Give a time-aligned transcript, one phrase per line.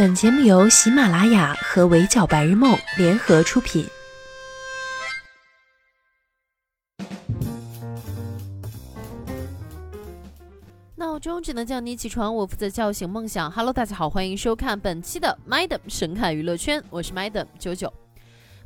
[0.00, 3.84] 本节目由喜马拉雅和围剿白日梦联合出品。
[10.96, 13.50] 闹钟只能叫你起床，我负责叫醒梦想。
[13.50, 17.92] Hello，大家好，欢迎收看本期的 Madam 神侃娱乐圈，我是 Madam 九九。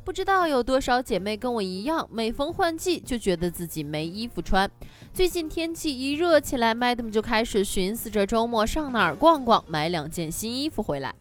[0.05, 4.71] 不知道有多少姐妹跟我一样，每逢换季就觉得自己没衣服穿。
[5.11, 11.13] 最近天气一热起来，Madam 就开始寻思着周末上哪儿逛逛，买两件新衣服回来。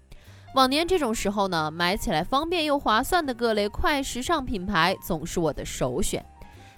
[0.54, 6.24] 往年这种时候呢，买起来方便又划算的各类快时尚品牌总是我的首选。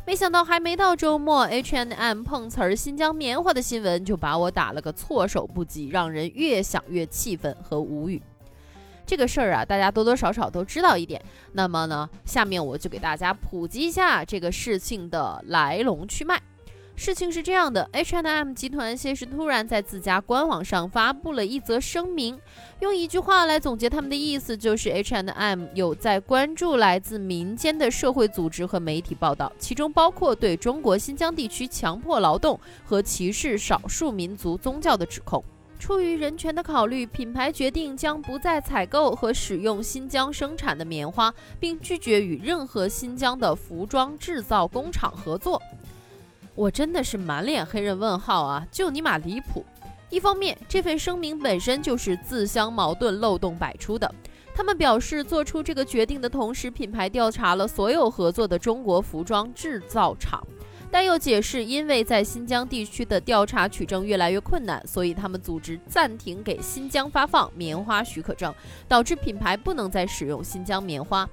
[0.07, 8.23] 没想到还没到周末，H and M 碰瓷儿新疆棉花的新闻就把我打了个措手不及，让人越想越气愤和无语。
[9.05, 11.23] 这个事儿啊，大家多多少少都知道一点。
[11.53, 16.41] 那么呢，下面我就给大家普及一下这个事情的来龙去脉。
[16.97, 22.41] 事情是这样的，H&M 集团先是突然在自家官网上发布了一则声明，
[22.81, 35.45] 用一句话来总结他们的意思，就是 H&M 有在关注来自民间的社会组织和媒体报道，其中包括对中国新疆地区强迫劳动和歧视少数民族宗教的指控。
[35.79, 45.61] 出于人权的考虑，品牌决定将不再采购和使用新疆生产的棉花，并拒绝与任何新疆的服装制造工厂合作。
[46.57, 48.67] 我真的是满脸黑人问号啊！
[48.73, 49.63] 就你妈离谱！
[50.09, 54.11] 一方面，这份声明本身就是自相矛盾、漏洞百出的。
[54.55, 60.43] 他们表示，做出这个决定的同时，品牌调查了所有合作的中国服装制造厂。
[60.91, 68.55] 但又解释，因为在新疆地区的调查取证越来越困难，所以他们组织暂停给新疆发放棉花许可证，
[68.89, 71.29] 导致品牌不能再使用新疆棉花。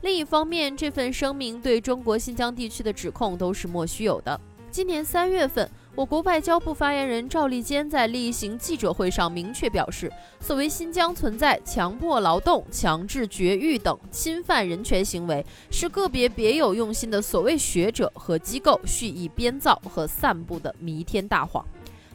[0.00, 4.40] 另一方面，这份声明对中国新疆地区的指控都是莫须有的。
[4.76, 5.66] 今年三月份。
[5.94, 21.64] 我国外交部发言人赵立坚在例行记者会上明确表示，所谓新疆存在强迫劳动、强制绝育等侵犯人权行为，是个别别有用心的所谓学者和机构蓄意编造和散布的弥天大谎，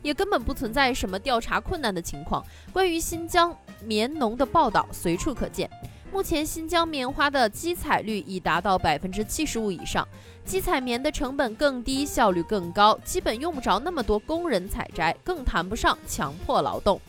[0.04, 2.46] 也根本不存在什么调查困难的情况。
[2.72, 5.68] 关于新疆棉农的报道随处可见。
[6.12, 10.06] 目前新疆棉花的机采率已达到百分之七十五以上，
[10.44, 17.00] 机采棉的成本更低，效率更高，基本用不着那么多工人采摘，更谈不上强迫劳动。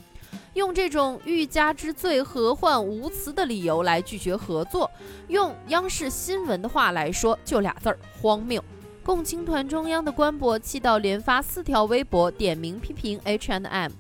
[0.55, 4.89] 用这种欲加之罪，何患无辞的理由来拒绝合作，
[5.27, 8.63] 用央视新闻的话来说，就俩字儿：荒谬。
[9.03, 13.91] 共青团中央的官博气到连发四条微博，点名批评 H&M。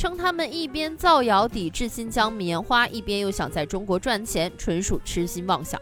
[0.00, 5.78] 称他们一边造谣抵制新疆棉花，一边又想在中国赚钱，纯属痴心妄想。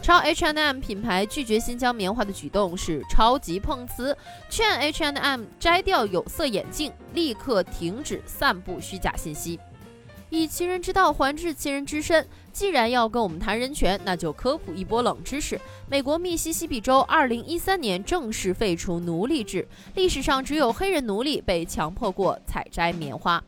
[0.00, 4.16] 超 H&M 品牌拒绝新疆棉花的举动是超级碰瓷，
[4.48, 9.58] 劝 H&M 摘掉有色眼镜，立刻停止散布虚假信息。
[10.30, 15.60] 以其人之道还治其人之身，既然要跟我们谈人权，那就科普一波冷知识：
[15.90, 19.66] 美国密西西比州2013年正式废除奴隶制，
[19.96, 23.42] 历史上只有黑人奴隶被强迫过采摘棉花。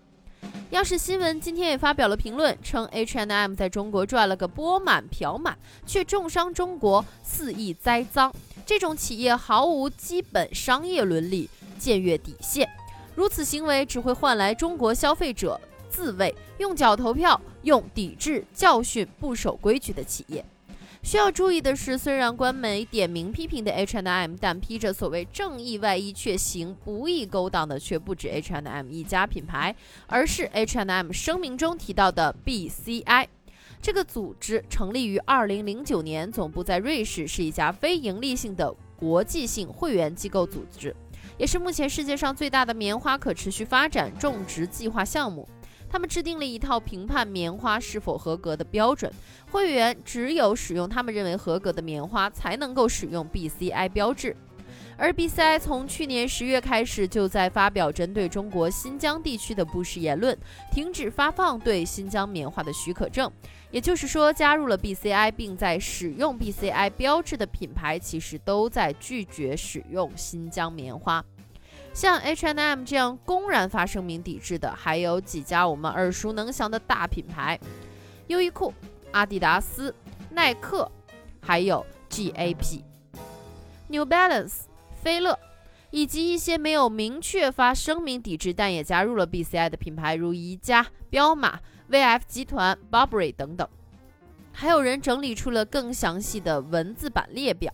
[0.73, 5.57] 央视新闻今天也发表了评论，称 H and M 在中国赚了个钵满瓢满，
[5.87, 8.31] 却重伤中国，肆意栽赃。
[8.67, 11.49] 这种企业毫无基本商业伦理，
[11.81, 12.69] 僭越底线。
[13.15, 15.59] 如此行为只会换来中国消费者
[15.89, 20.45] 自卫，用脚投票，用抵制教训不守规矩的企业。
[21.09, 29.75] 需要注意的是，虽然官媒点名批评的 H and M，但披着所谓正义外衣却行不义勾当的却不止 H and M 一家品牌，
[30.07, 33.27] 而是 H and M 声明中提到的 BCI
[33.81, 40.95] 这个组织，成立于2009年，总部在瑞士，是一家非营利性的国际性会员机构组织，
[41.39, 45.49] 也是目前世界上最大的棉花可持续发展种植计划项目。
[45.91, 49.13] 他们制定了一套评判棉花是否合格的标准，
[49.51, 54.37] 会员只有使用他们认为合格的棉花，才能够使用 BCI 标志。
[55.01, 60.37] 而 BCI 从去年十月开始，就在发表针对中国新疆地区的不实言论，
[60.73, 63.31] 停止发放对新疆棉花的许可证。
[63.71, 71.25] 也就是说，加入了 BCI 并在使用 BCI 标志的品牌，其实都在拒绝使用新疆棉花。
[71.93, 77.59] 像 H&M 这样公然发声明抵制的，还有几家我们耳熟能详的大品牌：
[78.29, 78.73] 优衣库、
[79.11, 79.93] 阿迪达斯、
[80.31, 80.91] 耐克，
[81.41, 82.83] 还有 GAP、
[83.89, 84.61] New Balance、
[85.03, 85.37] 菲乐，
[85.91, 91.59] 以及一些没有明确发声明抵制，但也加入了 BCI 的品牌，如宜家、彪马、
[91.91, 93.69] VF 集团、Burberry 等等。
[94.53, 97.73] 还有人整理出了更详细的文字版列表。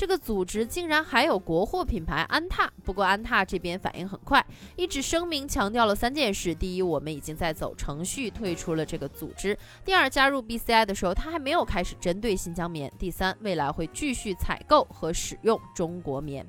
[0.00, 2.72] 这个组织竟然还有国货品牌安踏。
[2.82, 4.42] 不过安踏这边反应很快，
[4.74, 9.54] 一纸声明强调了三件事：第一，我们已经在走程序退出了这个组织；
[9.84, 16.46] 第二，加入 BCI 的时候，他还没有开始针对新疆棉；第三，未来会继续采购和使用中国棉。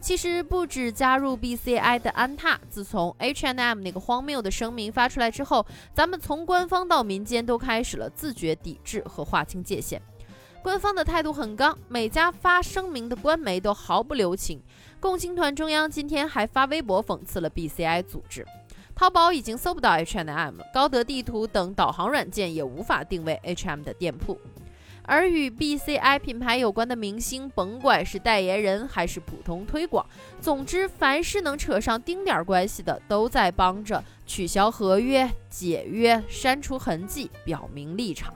[0.00, 10.02] 其实不止加入 BCI 的安踏，自从 H&M 那个荒谬的声明发出来之后，咱们从官方到民间都开始了自觉抵制和划清界限。
[10.64, 14.62] 官方的态度很刚，每家发声明的官媒都毫不留情。
[14.98, 18.46] 共青团中央今天还发微博讽刺了 BCI 组织。
[18.94, 24.40] 淘宝已经搜不到 H&M 了，高德地图等导航软件也无法定位 H&M 的店铺。
[25.02, 30.06] 而与 BCI 品牌有关的明星，甭管是代言人还是普通推广，
[30.40, 38.32] 总之凡是能扯上丁点儿关系的，都在帮着取消合约、解约、删除痕迹，表明立场。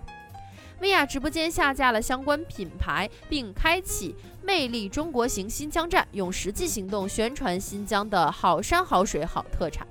[0.80, 4.14] 薇娅直播间下架了相关品牌，并开启
[4.44, 9.84] “魅力中国行新疆站”，用实际行动宣传新疆的好山好水好特产。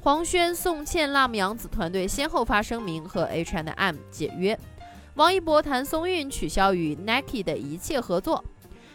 [0.00, 4.58] 黄轩、宋茜、辣目洋子团队先后发声明和 H&M 解约。
[5.16, 8.42] 王一博谈松韵取消与 Nike 的一切合作，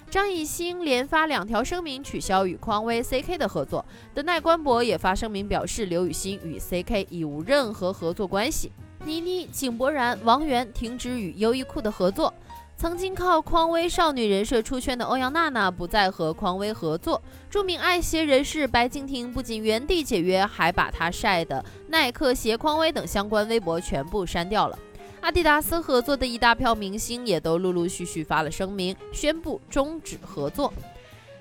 [0.09, 3.85] 张艺兴连发两条声明取消与匡威、CK 的合作。
[4.15, 8.71] 德奈官博也发声明表示，刘雨昕与 CK 已无任何合作关系。
[9.07, 12.33] 倪妮、井柏然、王源停止与优衣库的合作。
[12.75, 17.19] 曾经靠匡威少女人设出圈的欧阳娜娜不再和匡威合作。
[17.49, 24.77] 著名爱鞋人士白敬亭不仅原地解约，还把他晒的耐克鞋、匡威等相关微博全部删掉了。
[25.21, 30.71] 阿迪达斯合作的一大票明星也都陆陆续续发了声明，宣布终止合作。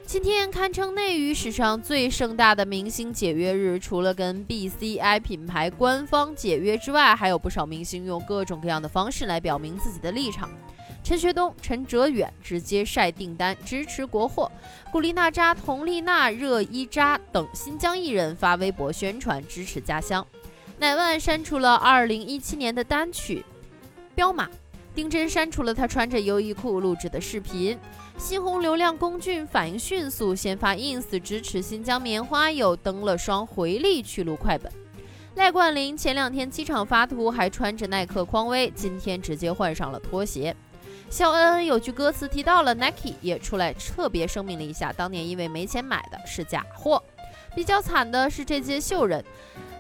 [0.07, 10.49] 今天堪称内娱史上最盛大的明星解约日，除了跟 BCI 品牌官方解约之外，还有不少明星用各种各样的方式来表明自己的立场。
[11.03, 14.51] 陈学冬、陈哲远直接晒订单支持国货，
[14.93, 20.25] 古力娜扎、佟丽娜、热依扎等新疆艺人发微博宣传支持家乡。
[20.79, 23.45] 乃万删除了2017年的单曲。
[24.15, 24.49] 彪马，
[24.97, 27.79] 丁真删除了他穿着优衣库录制的视频。
[28.17, 34.73] 新红流量龚俊反应迅速，先发 ins 支持新疆棉花，又登了双回力去录快本。
[35.35, 40.57] 赖冠霖前两天机场发图还穿着耐克匡威，今天直接换上了拖鞋。
[41.11, 47.03] 肖恩恩有句歌词提到了 Nike，也出来特别声明了一下，当年因为没钱买的是假货。
[47.55, 49.23] 比较惨的是这届秀人，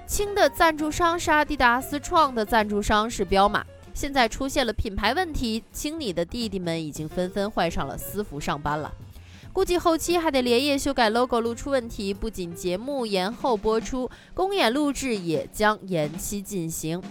[0.06, 3.64] 轻的赞助商是阿迪达斯，创的赞助商是彪马。
[3.96, 8.92] 现在出现了品牌问题，青你的弟弟们已经纷纷换上了私服上班了，
[9.54, 12.12] 估计后期还得连夜修改 logo，露出问题。
[12.12, 17.02] 不仅节目延后播出，公演录制也将延期进行。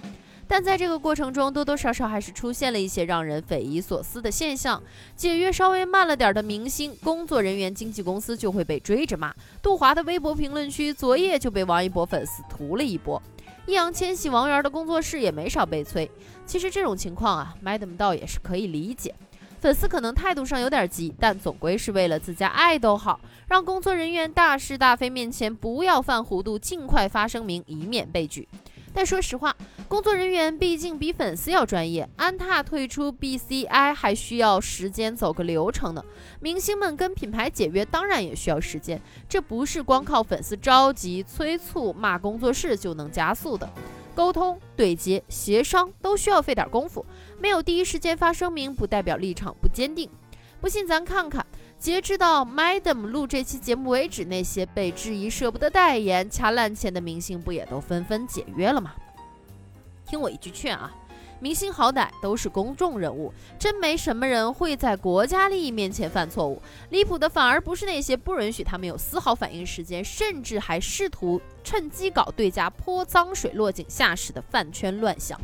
[0.48, 4.80] 但在这个过程中，多多少少还是出现了一些让人匪夷所思的现象。
[5.16, 9.34] 解约稍微慢了点的明星、工作人员、经纪公司就会被追着骂。
[9.60, 13.20] 杜华的微博评论区昨夜就被王一博粉丝屠了一波。
[13.66, 16.10] 易烊千玺、王源的工作室也没少被催。
[16.46, 19.14] 其实这种情况啊，Madam 倒也是可以理解。
[19.60, 28.48] 粉丝可能态度上有点急，但总归是为了自家爱豆好，让工作人员大是大非面前不要犯糊涂，尽快发声明，以免被拒。
[28.96, 29.54] 但说实话，
[29.90, 32.10] 工作人员毕竟比粉丝要专业。
[32.16, 36.02] 安踏退出 BCI 还需要时间走个流程呢。
[36.40, 43.70] 明星们跟品牌解约当然也需要时间，这不是光靠粉丝着急催促骂工作室就能加速的。
[44.16, 47.06] 沟通、对接、协商都需要费点功夫。
[47.38, 50.10] 没有第一时间发声明，不代表立场不坚定。
[50.62, 51.46] 不信咱看看。
[51.86, 58.96] 截止到 Madam 录这期节目为止，那些被质疑舍不得代言、掐烂钱的明星，不也都纷纷解约了吗？
[60.04, 60.92] 听我一句劝啊，
[61.40, 66.60] 明星好歹都是公众人物，真没什么人会在国家利益面前犯错误。
[66.90, 75.40] 离谱的反而不是那些不允许他们有丝毫反应时间，甚至还试图趁机搞对家泼脏水、落井下石的饭圈乱象。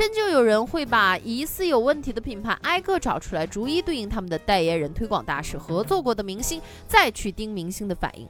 [0.00, 8.26] 真就有人会把疑似有问题的品牌挨个找出来，逐一对应他们的代言人、推广大使、合作过的明星，再去盯明星的反应。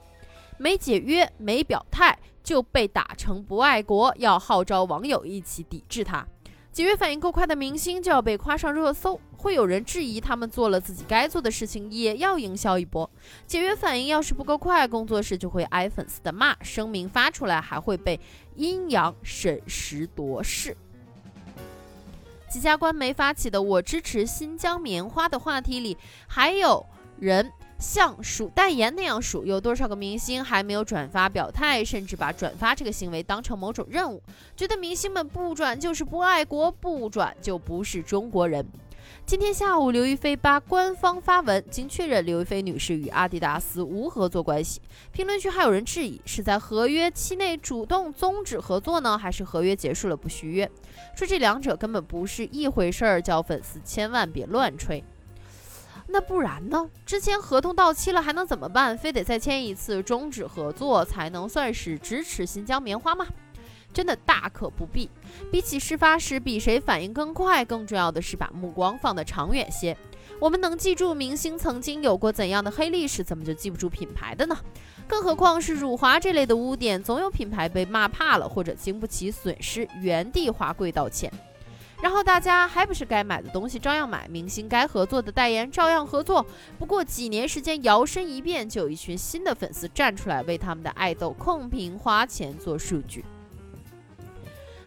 [0.59, 6.27] 没解约、没表态就被打成不爱国，要号召网友一起抵制他。
[6.73, 13.09] 解约反应够快的明星就要被夸上热搜，会有人质疑他们做了自己该做的事情，也要营销一波。
[13.47, 18.19] 解约反应要是不够快，工作室就会挨粉丝的骂，声明发出来还会被
[18.57, 20.77] 阴阳审时度势。
[22.50, 26.85] 几家官媒发起的“我支持新疆棉花”的话题里，还有
[27.21, 34.21] 人像数代言那样数，有多少个明星还没有转发表态，甚至把转发这个行为当成某种任务，
[34.57, 38.66] 觉得明星们不转就是不爱国，不转就不是中国人。
[39.26, 44.81] 今天下午，刘亦菲吧官方发文，经确认，刘亦菲女士与阿迪达斯无合作关系。
[45.12, 50.71] 评论区还有人质疑，是在合约期内主动终止合作呢，还是合约结束了不续约？
[51.14, 55.05] 说这两者根本不是一回事儿，叫粉丝千万别乱吹。
[56.09, 56.90] 那不然呢？
[57.07, 58.99] 之前合同到期了还能怎么办？
[58.99, 63.26] 非得再签一次终止合作才能算是支持新疆棉花吗？
[63.93, 65.11] 真的大可不必。
[65.51, 69.97] 比起事发时比谁反应更快，更重要的是把目光放得长远些。
[70.39, 74.57] 我们能记住明星曾经有过怎样的黑历史，怎么就记不住品牌的呢？
[75.07, 81.31] 更何况是辱华这类的污点，总有品牌被骂怕了，或者经不起损失，原地滑跪道歉。
[82.01, 86.47] 然后大家还不是该买的东西照样买，明星该合作的代言照样合作。
[86.79, 93.23] 不过几年时间摇身一变，就有一群新的粉丝站出来为他们的爱豆控评，花钱做数据。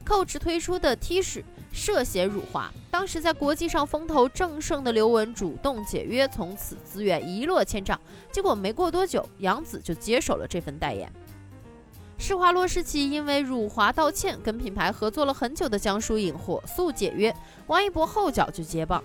[0.05, 7.99] Coach 推出的 T 恤涉嫌辱华，当时在国际上风头正盛的刘雯主动解约，从此资源一落千丈。
[8.31, 11.11] 结果没过多久，杨紫就接手了这份代言。
[12.19, 17.35] 施华洛世奇因为辱华道歉，跟品牌合作了很久的江疏影火速解约，
[17.67, 19.03] 王一博后脚就接棒。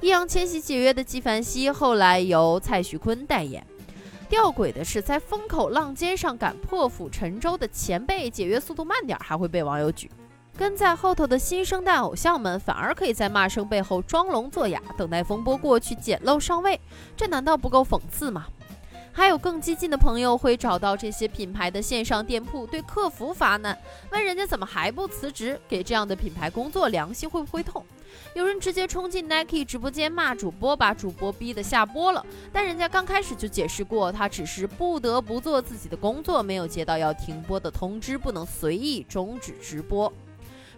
[0.00, 3.64] 易烊千玺解约的纪梵希后来由蔡徐坤代言。
[4.28, 10.10] 吊诡的是，在风口浪尖上敢破釜沉舟的前辈解约速度慢点，还会被网友举。
[10.56, 16.80] 跟在后头的新生代偶像们，反而可以在骂声背后装聋作哑，等待风波过去捡漏上位，
[17.16, 18.46] 这难道不够讽刺吗？
[19.14, 23.76] 还有更激进的朋友会找到这些品牌的线上店铺，对客服发难，
[24.10, 25.60] 问人家怎么还不辞职？
[25.68, 27.84] 给这样的品牌工作，良心会不会痛？
[28.34, 40.10] 有人直接冲进 Nike 直播间骂主播，把主播逼得下播了，但人家刚开始就解释过，他只是不得不做自己的工作，没有接到要停播的通知，不能随意终止直播。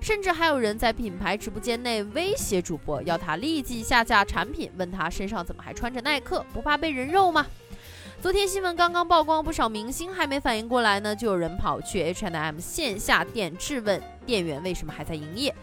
[0.05, 7.47] 甚至还有人在品牌直播间内威胁主播，要他立即下架产品，问他身上怎么还穿着耐克，不怕被人肉吗？
[8.21, 15.55] 昨天新闻刚刚曝光，不少明星还没反应过来呢，就有人跑去 H&M 线下店质问店员为什么还在营业。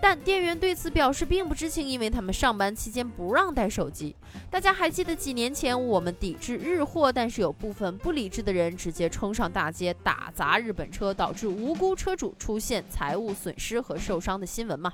[0.00, 4.14] 但店员对此表示并不知情，因为他们上班期间不让带手机。
[4.50, 14.92] 大家还记得几年前我们抵制日货，但是有部分不理智的人直接冲上大街打砸日本车，导致无辜车主出现财务损失和受伤的新闻吗？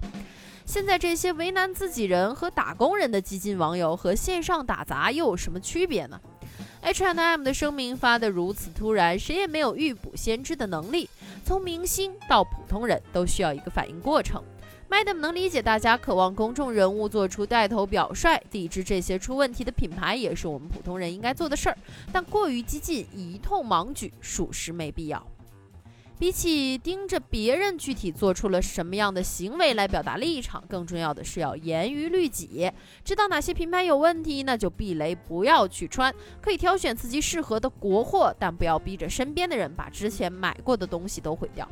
[0.65, 6.19] 现在这些为难自己人和打工人的激进网友和线上打砸又有什么区别呢
[6.81, 11.09] ？H&M 的声明发得如此突然，谁也没有预卜先知的能力。
[11.45, 14.43] 从明星到普通人都需要一个反应过程。
[14.91, 21.77] Madam 能理解大家渴望公众人物做出带头表率，抵制这些出问题的品牌，也是我们普通人应该做的事儿。
[22.13, 25.27] 但过于激进，一通盲举，属实没必要。
[26.17, 32.71] 比起盯着别人具体做出了什么样的行为来表达立场，更重要的是要严于律己，
[33.05, 36.15] 知道哪些品牌有问题，那就避雷，不要去穿。
[36.41, 41.69] 可以挑选自己适合的国货，但不要逼着身边的人把之前买过的东西都毁掉。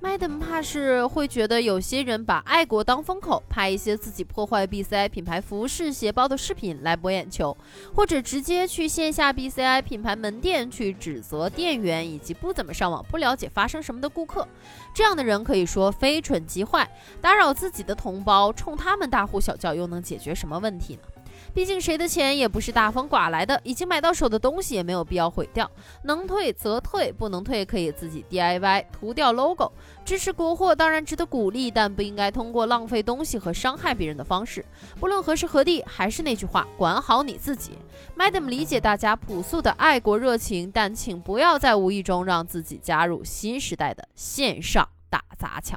[0.00, 7.56] Madam 怕是会觉得有些人把爱国当风口，拍一些自己破坏 BCI 品牌服饰鞋包的视频来博眼球，
[7.92, 14.46] 或者直接去线下 BCI 品牌门店去指责店员以及不怎么上网、不了解发生什么的顾客。
[14.94, 16.88] 这样的人可以说非蠢即坏，
[17.20, 21.00] 打扰自己的同胞，冲他们大呼小叫又能解决什么问题呢？
[21.58, 25.68] 毕竟谁的钱也不是大风刮来的，已经买到手的东西也没有必要毁掉，
[26.04, 29.72] 能退则退，不能退可以自己 DIY 涂掉 logo。
[30.04, 34.64] 支持国货当然值得鼓励，但不应该通过浪费东西和伤害别人的方式。
[35.00, 37.72] 不论何时何地，还是那句话，管好你自己。
[38.16, 45.76] Madam 理解大家朴素的爱国热情，但请不要在无意中让自己加入新时代的线上打砸抢。